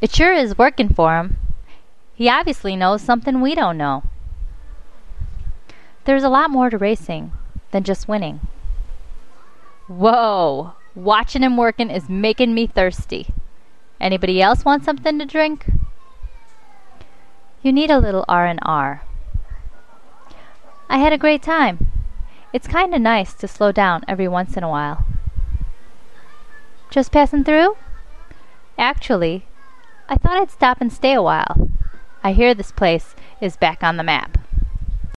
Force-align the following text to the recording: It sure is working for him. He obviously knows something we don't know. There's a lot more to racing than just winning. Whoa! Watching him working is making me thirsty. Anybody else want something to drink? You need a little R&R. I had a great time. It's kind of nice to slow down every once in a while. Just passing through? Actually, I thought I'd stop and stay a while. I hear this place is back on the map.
It 0.00 0.14
sure 0.14 0.32
is 0.32 0.56
working 0.56 0.88
for 0.88 1.16
him. 1.16 1.36
He 2.14 2.28
obviously 2.28 2.76
knows 2.76 3.02
something 3.02 3.40
we 3.40 3.54
don't 3.54 3.76
know. 3.76 4.02
There's 6.04 6.24
a 6.24 6.30
lot 6.30 6.50
more 6.50 6.70
to 6.70 6.78
racing 6.78 7.32
than 7.70 7.84
just 7.84 8.08
winning. 8.08 8.40
Whoa! 9.88 10.72
Watching 10.94 11.42
him 11.42 11.56
working 11.56 11.90
is 11.90 12.08
making 12.08 12.54
me 12.54 12.66
thirsty. 12.66 13.34
Anybody 14.00 14.40
else 14.40 14.64
want 14.64 14.84
something 14.84 15.18
to 15.18 15.26
drink? 15.26 15.70
You 17.62 17.72
need 17.72 17.90
a 17.90 17.98
little 17.98 18.24
R&R. 18.28 19.02
I 20.88 20.98
had 20.98 21.12
a 21.12 21.18
great 21.18 21.42
time. 21.42 21.86
It's 22.52 22.66
kind 22.66 22.94
of 22.94 23.00
nice 23.02 23.34
to 23.34 23.46
slow 23.46 23.70
down 23.70 24.02
every 24.08 24.26
once 24.26 24.56
in 24.56 24.62
a 24.62 24.68
while. 24.68 25.04
Just 26.90 27.12
passing 27.12 27.44
through? 27.44 27.76
Actually, 28.78 29.44
I 30.10 30.16
thought 30.16 30.42
I'd 30.42 30.50
stop 30.50 30.80
and 30.80 30.92
stay 30.92 31.12
a 31.12 31.22
while. 31.22 31.70
I 32.24 32.32
hear 32.32 32.52
this 32.52 32.72
place 32.72 33.14
is 33.40 33.56
back 33.56 33.84
on 33.84 33.96
the 33.96 34.02
map. 34.02 34.39